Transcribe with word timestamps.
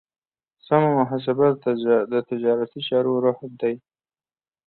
سمه 0.67 0.89
محاسبه 0.99 1.47
د 2.11 2.13
تجارتي 2.29 2.79
چارو 2.87 3.13
روح 3.23 3.39
دی. 3.61 3.75